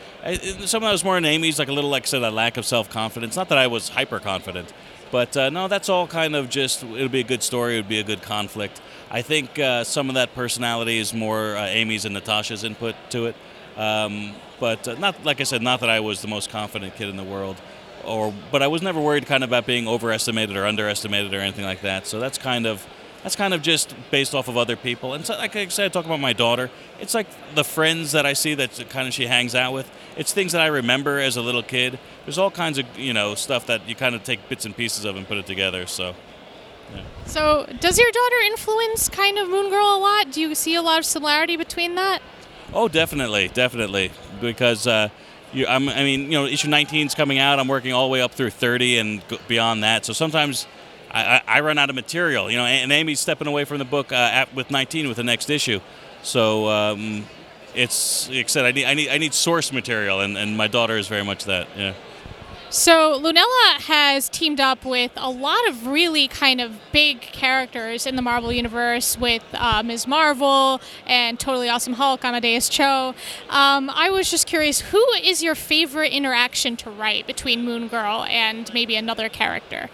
Some 0.64 0.82
of 0.82 0.88
that 0.88 0.92
was 0.92 1.04
more 1.04 1.16
in 1.16 1.24
Amy's, 1.24 1.58
like 1.58 1.68
a 1.68 1.72
little 1.72 1.90
like 1.90 2.04
I 2.04 2.06
said, 2.06 2.22
a 2.22 2.30
lack 2.30 2.56
of 2.56 2.64
self 2.64 2.90
confidence. 2.90 3.36
Not 3.36 3.48
that 3.50 3.58
I 3.58 3.66
was 3.66 3.88
hyper 3.90 4.18
confident, 4.18 4.72
but 5.10 5.36
uh, 5.36 5.50
no, 5.50 5.68
that's 5.68 5.88
all 5.88 6.06
kind 6.06 6.34
of 6.34 6.48
just. 6.48 6.82
It 6.82 6.90
would 6.90 7.12
be 7.12 7.20
a 7.20 7.24
good 7.24 7.42
story. 7.42 7.74
It 7.74 7.80
would 7.80 7.88
be 7.88 8.00
a 8.00 8.04
good 8.04 8.22
conflict. 8.22 8.80
I 9.10 9.22
think 9.22 9.58
uh, 9.58 9.84
some 9.84 10.08
of 10.08 10.16
that 10.16 10.34
personality 10.34 10.98
is 10.98 11.14
more 11.14 11.56
uh, 11.56 11.66
Amy's 11.66 12.04
and 12.04 12.14
Natasha's 12.14 12.64
input 12.64 12.94
to 13.10 13.26
it. 13.26 13.36
Um, 13.76 14.34
but 14.58 14.88
uh, 14.88 14.94
not 14.94 15.24
like 15.24 15.40
I 15.40 15.44
said, 15.44 15.62
not 15.62 15.80
that 15.80 15.90
I 15.90 16.00
was 16.00 16.20
the 16.20 16.28
most 16.28 16.50
confident 16.50 16.96
kid 16.96 17.08
in 17.08 17.16
the 17.16 17.24
world, 17.24 17.56
or 18.04 18.34
but 18.50 18.62
I 18.62 18.66
was 18.66 18.82
never 18.82 19.00
worried 19.00 19.26
kind 19.26 19.44
of 19.44 19.50
about 19.50 19.66
being 19.66 19.86
overestimated 19.86 20.56
or 20.56 20.66
underestimated 20.66 21.32
or 21.32 21.40
anything 21.40 21.64
like 21.64 21.82
that. 21.82 22.06
So 22.06 22.18
that's 22.18 22.38
kind 22.38 22.66
of 22.66 22.84
that's 23.22 23.36
kind 23.36 23.52
of 23.52 23.62
just 23.62 23.94
based 24.10 24.34
off 24.34 24.48
of 24.48 24.56
other 24.56 24.76
people. 24.76 25.14
And 25.14 25.24
so, 25.26 25.36
like 25.36 25.56
I 25.56 25.68
said, 25.68 25.86
I 25.86 25.88
talk 25.88 26.06
about 26.06 26.20
my 26.20 26.32
daughter. 26.32 26.70
It's 27.00 27.14
like 27.14 27.26
the 27.54 27.64
friends 27.64 28.12
that 28.12 28.24
I 28.24 28.32
see 28.32 28.54
that 28.54 28.88
kind 28.90 29.08
of 29.08 29.14
she 29.14 29.26
hangs 29.26 29.54
out 29.54 29.72
with. 29.72 29.90
It's 30.16 30.32
things 30.32 30.52
that 30.52 30.60
I 30.60 30.66
remember 30.66 31.18
as 31.18 31.36
a 31.36 31.42
little 31.42 31.62
kid. 31.62 31.98
There's 32.24 32.38
all 32.38 32.50
kinds 32.50 32.78
of 32.78 32.86
you 32.98 33.12
know 33.12 33.34
stuff 33.34 33.66
that 33.66 33.88
you 33.88 33.94
kind 33.94 34.14
of 34.14 34.22
take 34.24 34.48
bits 34.48 34.64
and 34.64 34.76
pieces 34.76 35.04
of 35.04 35.16
and 35.16 35.26
put 35.26 35.36
it 35.38 35.46
together. 35.46 35.86
So. 35.86 36.14
Yeah. 36.94 37.02
So, 37.26 37.66
does 37.80 37.98
your 37.98 38.10
daughter 38.10 38.36
influence 38.46 39.10
kind 39.10 39.36
of 39.36 39.50
Moon 39.50 39.68
Girl 39.68 39.84
a 39.84 39.98
lot? 39.98 40.32
Do 40.32 40.40
you 40.40 40.54
see 40.54 40.74
a 40.74 40.80
lot 40.80 40.98
of 40.98 41.04
similarity 41.04 41.56
between 41.58 41.96
that? 41.96 42.22
Oh, 42.72 42.88
definitely, 42.88 43.48
definitely. 43.48 44.10
Because 44.40 44.86
uh, 44.86 45.10
you, 45.52 45.66
i 45.66 45.78
mean, 45.78 46.24
you 46.24 46.30
know, 46.30 46.46
issue 46.46 46.68
19 46.68 47.06
is 47.06 47.14
coming 47.14 47.38
out. 47.38 47.58
I'm 47.58 47.68
working 47.68 47.92
all 47.92 48.08
the 48.08 48.12
way 48.12 48.20
up 48.20 48.32
through 48.32 48.50
30 48.50 48.98
and 48.98 49.22
beyond 49.46 49.82
that. 49.82 50.04
So 50.04 50.12
sometimes 50.12 50.66
I, 51.10 51.42
I, 51.46 51.60
run 51.60 51.78
out 51.78 51.88
of 51.88 51.96
material, 51.96 52.50
you 52.50 52.58
know, 52.58 52.64
and 52.64 52.92
Amy's 52.92 53.20
stepping 53.20 53.46
away 53.46 53.64
from 53.64 53.78
the 53.78 53.84
book 53.84 54.12
uh, 54.12 54.16
at, 54.16 54.54
with 54.54 54.70
19 54.70 55.08
with 55.08 55.16
the 55.16 55.24
next 55.24 55.48
issue. 55.48 55.80
So 56.22 56.68
um, 56.68 57.24
it's 57.74 58.28
like 58.28 58.44
I 58.44 58.48
said, 58.48 58.64
I 58.64 58.72
need, 58.72 58.84
I 58.84 58.94
need 58.94 59.08
I 59.08 59.18
need 59.18 59.34
source 59.34 59.72
material, 59.72 60.20
and, 60.20 60.36
and 60.36 60.56
my 60.56 60.66
daughter 60.66 60.96
is 60.96 61.08
very 61.08 61.24
much 61.24 61.44
that. 61.44 61.68
Yeah. 61.76 61.94
So 62.70 63.18
Lunella 63.18 63.80
has 63.80 64.28
teamed 64.28 64.60
up 64.60 64.84
with 64.84 65.12
a 65.16 65.30
lot 65.30 65.66
of 65.68 65.86
really 65.86 66.28
kind 66.28 66.60
of 66.60 66.78
big 66.92 67.22
characters 67.22 68.06
in 68.06 68.14
the 68.14 68.20
Marvel 68.20 68.52
universe, 68.52 69.16
with 69.16 69.42
uh, 69.54 69.82
Ms. 69.82 70.06
Marvel 70.06 70.78
and 71.06 71.40
Totally 71.40 71.70
Awesome 71.70 71.94
Hulk, 71.94 72.22
Amadeus 72.26 72.68
Cho. 72.68 73.14
Um, 73.48 73.88
I 73.88 74.10
was 74.10 74.30
just 74.30 74.46
curious, 74.46 74.80
who 74.80 75.02
is 75.22 75.42
your 75.42 75.54
favorite 75.54 76.12
interaction 76.12 76.76
to 76.78 76.90
write 76.90 77.26
between 77.26 77.64
Moon 77.64 77.88
Girl 77.88 78.26
and 78.28 78.70
maybe 78.74 78.96
another 78.96 79.30
character? 79.30 79.88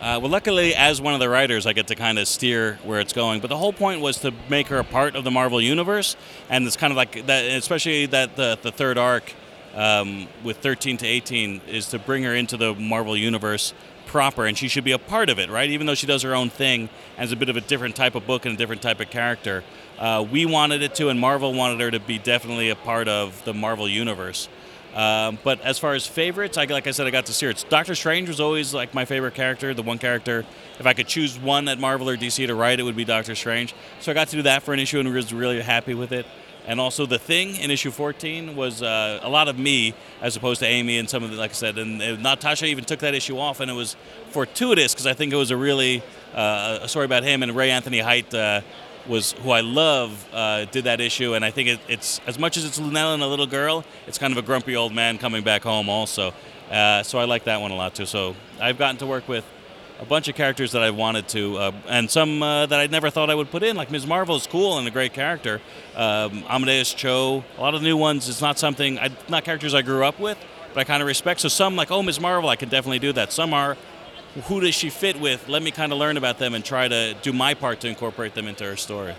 Uh, 0.00 0.16
well, 0.22 0.30
luckily, 0.30 0.76
as 0.76 1.00
one 1.00 1.12
of 1.12 1.18
the 1.18 1.28
writers, 1.28 1.66
I 1.66 1.72
get 1.72 1.88
to 1.88 1.96
kind 1.96 2.20
of 2.20 2.28
steer 2.28 2.78
where 2.84 3.00
it's 3.00 3.12
going. 3.12 3.40
But 3.40 3.48
the 3.48 3.56
whole 3.56 3.72
point 3.72 4.00
was 4.00 4.18
to 4.18 4.32
make 4.48 4.68
her 4.68 4.78
a 4.78 4.84
part 4.84 5.16
of 5.16 5.24
the 5.24 5.30
Marvel 5.32 5.60
universe, 5.60 6.14
and 6.48 6.64
it's 6.68 6.76
kind 6.76 6.92
of 6.92 6.96
like 6.96 7.26
that, 7.26 7.44
especially 7.46 8.06
that 8.06 8.36
the, 8.36 8.56
the 8.62 8.70
third 8.70 8.96
arc 8.96 9.34
um, 9.74 10.28
with 10.44 10.58
13 10.58 10.98
to 10.98 11.06
18 11.06 11.62
is 11.66 11.88
to 11.88 11.98
bring 11.98 12.22
her 12.22 12.32
into 12.32 12.56
the 12.56 12.74
Marvel 12.76 13.16
universe 13.16 13.74
proper, 14.06 14.46
and 14.46 14.56
she 14.56 14.68
should 14.68 14.84
be 14.84 14.92
a 14.92 15.00
part 15.00 15.30
of 15.30 15.40
it, 15.40 15.50
right? 15.50 15.68
Even 15.68 15.88
though 15.88 15.96
she 15.96 16.06
does 16.06 16.22
her 16.22 16.34
own 16.34 16.48
thing 16.48 16.88
as 17.16 17.32
a 17.32 17.36
bit 17.36 17.48
of 17.48 17.56
a 17.56 17.60
different 17.60 17.96
type 17.96 18.14
of 18.14 18.24
book 18.24 18.46
and 18.46 18.54
a 18.54 18.56
different 18.56 18.82
type 18.82 19.00
of 19.00 19.10
character, 19.10 19.64
uh, 19.98 20.24
we 20.30 20.46
wanted 20.46 20.80
it 20.80 20.94
to, 20.94 21.08
and 21.08 21.18
Marvel 21.18 21.52
wanted 21.52 21.80
her 21.80 21.90
to 21.90 21.98
be 21.98 22.18
definitely 22.20 22.70
a 22.70 22.76
part 22.76 23.08
of 23.08 23.44
the 23.44 23.52
Marvel 23.52 23.88
universe. 23.88 24.48
Um, 24.94 25.38
but 25.44 25.60
as 25.60 25.78
far 25.78 25.94
as 25.94 26.06
favorites, 26.06 26.56
I, 26.56 26.64
like 26.64 26.86
I 26.86 26.90
said, 26.90 27.06
I 27.06 27.10
got 27.10 27.26
to 27.26 27.32
see 27.32 27.46
it. 27.46 27.64
Doctor 27.68 27.94
Strange 27.94 28.28
was 28.28 28.40
always 28.40 28.74
like 28.74 28.94
my 28.94 29.04
favorite 29.04 29.34
character. 29.34 29.74
The 29.74 29.82
one 29.82 29.98
character, 29.98 30.44
if 30.78 30.86
I 30.86 30.92
could 30.92 31.06
choose 31.06 31.38
one 31.38 31.68
at 31.68 31.78
Marvel 31.78 32.08
or 32.08 32.16
DC 32.16 32.46
to 32.46 32.54
write, 32.54 32.80
it 32.80 32.82
would 32.82 32.96
be 32.96 33.04
Doctor 33.04 33.34
Strange. 33.34 33.74
So 34.00 34.10
I 34.10 34.14
got 34.14 34.28
to 34.28 34.36
do 34.36 34.42
that 34.42 34.62
for 34.62 34.72
an 34.72 34.80
issue 34.80 34.98
and 34.98 35.12
was 35.12 35.32
really 35.32 35.60
happy 35.60 35.94
with 35.94 36.12
it 36.12 36.26
and 36.68 36.78
also 36.78 37.06
the 37.06 37.18
thing 37.18 37.56
in 37.56 37.70
issue 37.70 37.90
14 37.90 38.54
was 38.54 38.82
uh, 38.82 39.20
a 39.22 39.28
lot 39.28 39.48
of 39.48 39.58
me 39.58 39.94
as 40.20 40.36
opposed 40.36 40.60
to 40.60 40.66
Amy 40.66 40.98
and 40.98 41.08
some 41.08 41.24
of 41.24 41.30
the 41.30 41.36
like 41.36 41.50
I 41.50 41.54
said, 41.54 41.78
and, 41.78 42.00
and 42.02 42.22
Natasha 42.22 42.66
even 42.66 42.84
took 42.84 43.00
that 43.00 43.14
issue 43.14 43.38
off, 43.38 43.60
and 43.60 43.70
it 43.70 43.74
was 43.74 43.96
fortuitous 44.30 44.92
because 44.92 45.06
I 45.06 45.14
think 45.14 45.32
it 45.32 45.36
was 45.36 45.50
a 45.50 45.56
really 45.56 46.02
uh, 46.34 46.80
a 46.82 46.88
story 46.88 47.06
about 47.06 47.24
him 47.24 47.42
and 47.42 47.56
Ray 47.56 47.70
Anthony 47.70 48.00
Height. 48.00 48.32
Uh, 48.34 48.60
was 49.08 49.32
who 49.32 49.50
I 49.50 49.60
love 49.60 50.26
uh, 50.32 50.66
did 50.66 50.84
that 50.84 51.00
issue, 51.00 51.34
and 51.34 51.44
I 51.44 51.50
think 51.50 51.68
it, 51.68 51.80
it's 51.88 52.20
as 52.26 52.38
much 52.38 52.56
as 52.56 52.64
it's 52.64 52.78
Lunella 52.78 53.14
and 53.14 53.22
a 53.22 53.26
little 53.26 53.46
girl, 53.46 53.84
it's 54.06 54.18
kind 54.18 54.32
of 54.32 54.38
a 54.38 54.42
grumpy 54.42 54.76
old 54.76 54.92
man 54.92 55.18
coming 55.18 55.42
back 55.42 55.62
home 55.62 55.88
also. 55.88 56.34
Uh, 56.70 57.02
so 57.02 57.18
I 57.18 57.24
like 57.24 57.44
that 57.44 57.60
one 57.60 57.70
a 57.70 57.76
lot 57.76 57.94
too. 57.94 58.06
So 58.06 58.36
I've 58.60 58.78
gotten 58.78 58.98
to 58.98 59.06
work 59.06 59.26
with 59.26 59.44
a 60.00 60.04
bunch 60.04 60.28
of 60.28 60.34
characters 60.36 60.72
that 60.72 60.82
I 60.82 60.90
wanted 60.90 61.28
to, 61.28 61.56
uh, 61.56 61.72
and 61.88 62.10
some 62.10 62.42
uh, 62.42 62.66
that 62.66 62.78
I 62.78 62.86
never 62.86 63.10
thought 63.10 63.30
I 63.30 63.34
would 63.34 63.50
put 63.50 63.62
in. 63.62 63.76
Like 63.76 63.90
Ms. 63.90 64.06
Marvel 64.06 64.36
is 64.36 64.46
cool 64.46 64.78
and 64.78 64.86
a 64.86 64.90
great 64.90 65.12
character. 65.12 65.60
Um, 65.96 66.44
Amadeus 66.48 66.94
Cho, 66.94 67.42
a 67.56 67.60
lot 67.60 67.74
of 67.74 67.80
the 67.80 67.88
new 67.88 67.96
ones. 67.96 68.28
It's 68.28 68.40
not 68.40 68.58
something, 68.58 68.98
I, 68.98 69.10
not 69.28 69.44
characters 69.44 69.74
I 69.74 69.82
grew 69.82 70.04
up 70.04 70.20
with, 70.20 70.38
but 70.72 70.80
I 70.80 70.84
kind 70.84 71.02
of 71.02 71.08
respect. 71.08 71.40
So 71.40 71.48
some 71.48 71.74
like, 71.74 71.90
oh, 71.90 72.02
Ms. 72.02 72.20
Marvel, 72.20 72.48
I 72.48 72.56
can 72.56 72.68
definitely 72.68 73.00
do 73.00 73.12
that. 73.14 73.32
Some 73.32 73.52
are, 73.52 73.76
who 74.42 74.60
does 74.60 74.74
she 74.74 74.90
fit 74.90 75.20
with? 75.20 75.48
Let 75.48 75.62
me 75.62 75.70
kind 75.70 75.92
of 75.92 75.98
learn 75.98 76.16
about 76.16 76.38
them 76.38 76.54
and 76.54 76.64
try 76.64 76.88
to 76.88 77.14
do 77.22 77.32
my 77.32 77.54
part 77.54 77.80
to 77.80 77.88
incorporate 77.88 78.34
them 78.34 78.46
into 78.46 78.64
her 78.64 78.76
story. 78.76 79.14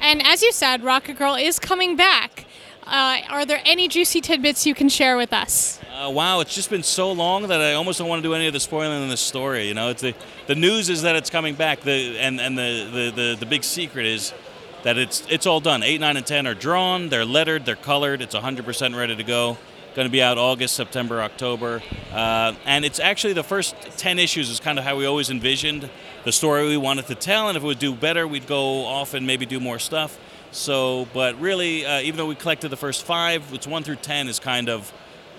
And 0.00 0.24
as 0.26 0.42
you 0.42 0.52
said, 0.52 0.82
Rocket 0.82 1.16
Girl 1.16 1.34
is 1.34 1.58
coming 1.58 1.96
back. 1.96 2.46
Uh, 2.86 3.20
are 3.30 3.46
there 3.46 3.62
any 3.64 3.88
juicy 3.88 4.20
tidbits 4.20 4.66
you 4.66 4.74
can 4.74 4.90
share 4.90 5.16
with 5.16 5.32
us? 5.32 5.80
Uh, 5.98 6.10
wow, 6.10 6.40
it's 6.40 6.54
just 6.54 6.68
been 6.68 6.82
so 6.82 7.10
long 7.12 7.48
that 7.48 7.60
I 7.60 7.72
almost 7.72 7.98
don't 7.98 8.08
want 8.08 8.22
to 8.22 8.28
do 8.28 8.34
any 8.34 8.46
of 8.46 8.52
the 8.52 8.60
spoiling 8.60 9.02
in 9.02 9.08
the 9.08 9.16
story. 9.16 9.68
You 9.68 9.74
know, 9.74 9.88
it's 9.88 10.02
the 10.02 10.14
the 10.46 10.54
news 10.54 10.90
is 10.90 11.02
that 11.02 11.16
it's 11.16 11.30
coming 11.30 11.54
back. 11.54 11.80
The 11.80 12.18
and 12.18 12.40
and 12.40 12.58
the 12.58 12.88
the, 12.92 13.10
the, 13.10 13.36
the 13.40 13.46
big 13.46 13.64
secret 13.64 14.04
is 14.04 14.34
that 14.82 14.98
it's 14.98 15.26
it's 15.30 15.46
all 15.46 15.60
done. 15.60 15.82
Eight, 15.82 16.00
nine, 16.00 16.18
and 16.18 16.26
ten 16.26 16.46
are 16.46 16.54
drawn. 16.54 17.08
They're 17.08 17.24
lettered. 17.24 17.64
They're 17.64 17.74
colored. 17.74 18.20
It's 18.20 18.34
100% 18.34 18.96
ready 18.96 19.16
to 19.16 19.24
go. 19.24 19.56
Going 19.94 20.08
to 20.08 20.12
be 20.12 20.22
out 20.22 20.38
August, 20.38 20.74
September, 20.74 21.20
October, 21.20 21.80
uh, 22.12 22.52
and 22.66 22.84
it's 22.84 22.98
actually 22.98 23.32
the 23.32 23.44
first 23.44 23.76
10 23.96 24.18
issues 24.18 24.50
is 24.50 24.58
kind 24.58 24.76
of 24.76 24.84
how 24.84 24.96
we 24.96 25.06
always 25.06 25.30
envisioned 25.30 25.88
the 26.24 26.32
story 26.32 26.66
we 26.66 26.76
wanted 26.76 27.06
to 27.06 27.14
tell. 27.14 27.48
And 27.48 27.56
if 27.56 27.62
it 27.62 27.66
would 27.66 27.78
do 27.78 27.94
better, 27.94 28.26
we'd 28.26 28.48
go 28.48 28.86
off 28.86 29.14
and 29.14 29.24
maybe 29.24 29.46
do 29.46 29.60
more 29.60 29.78
stuff. 29.78 30.18
So, 30.50 31.06
but 31.14 31.40
really, 31.40 31.86
uh, 31.86 32.00
even 32.00 32.16
though 32.16 32.26
we 32.26 32.34
collected 32.34 32.70
the 32.70 32.76
first 32.76 33.04
five, 33.04 33.44
it's 33.52 33.68
one 33.68 33.84
through 33.84 33.96
ten 33.96 34.26
is 34.26 34.40
kind 34.40 34.68
of 34.68 34.92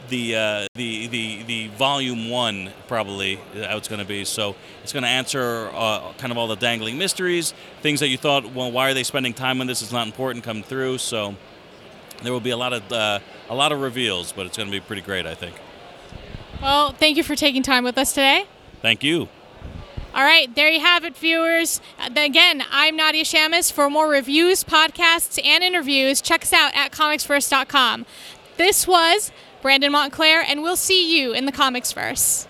the 0.07 0.37
uh, 0.37 0.67
the 0.75 1.07
the 1.07 1.43
the 1.43 1.67
volume 1.69 2.29
one 2.29 2.71
probably 2.87 3.35
how 3.55 3.75
it's 3.75 3.89
going 3.89 3.99
to 3.99 4.07
be. 4.07 4.23
So 4.23 4.55
it's 4.83 4.93
going 4.93 5.03
to 5.03 5.09
answer 5.09 5.69
uh, 5.73 6.13
kind 6.17 6.31
of 6.31 6.37
all 6.37 6.47
the 6.47 6.55
dangling 6.55 6.97
mysteries, 6.97 7.53
things 7.81 7.99
that 7.99 8.07
you 8.07 8.17
thought, 8.17 8.53
well, 8.53 8.71
why 8.71 8.89
are 8.89 8.93
they 8.93 9.03
spending 9.03 9.33
time 9.33 9.59
on 9.59 9.67
this? 9.67 9.81
It's 9.81 9.91
not 9.91 10.07
important. 10.07 10.45
Come 10.45 10.63
through. 10.63 10.99
So 10.99 11.35
there 12.23 12.33
will 12.33 12.39
be 12.39 12.49
a 12.51 12.57
lot 12.57 12.73
of 12.73 12.91
uh, 12.91 13.19
a 13.49 13.55
lot 13.55 13.71
of 13.71 13.81
reveals, 13.81 14.31
but 14.31 14.45
it's 14.45 14.57
going 14.57 14.69
to 14.69 14.71
be 14.71 14.79
pretty 14.79 15.01
great, 15.01 15.25
I 15.25 15.35
think. 15.35 15.55
Well, 16.61 16.91
thank 16.93 17.17
you 17.17 17.23
for 17.23 17.35
taking 17.35 17.63
time 17.63 17.83
with 17.83 17.97
us 17.97 18.13
today. 18.13 18.45
Thank 18.81 19.03
you. 19.03 19.27
All 20.13 20.23
right, 20.23 20.53
there 20.55 20.69
you 20.69 20.79
have 20.79 21.03
it, 21.03 21.17
viewers. 21.17 21.81
Uh, 21.99 22.09
again, 22.15 22.63
I'm 22.71 22.95
Nadia 22.95 23.25
Shamus. 23.25 23.69
For 23.71 23.89
more 23.89 24.07
reviews, 24.09 24.63
podcasts, 24.63 25.43
and 25.43 25.61
interviews, 25.61 26.21
check 26.21 26.43
us 26.43 26.53
out 26.53 26.73
at 26.73 26.91
comicsverse.com. 26.93 28.05
This 28.55 28.87
was 28.87 29.33
Brandon 29.61 29.91
Montclare, 29.91 30.41
and 30.47 30.61
we'll 30.61 30.77
see 30.77 31.19
you 31.19 31.33
in 31.33 31.45
the 31.45 31.51
Comicsverse. 31.51 32.47